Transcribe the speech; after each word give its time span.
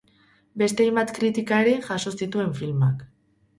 Beste 0.61 0.87
hainbat 0.87 1.13
kritika 1.17 1.61
ere 1.67 1.77
jaso 1.91 2.17
zituen 2.25 2.53
filmak. 2.63 3.07